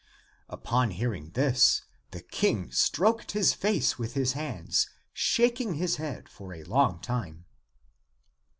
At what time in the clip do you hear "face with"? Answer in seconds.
3.53-4.15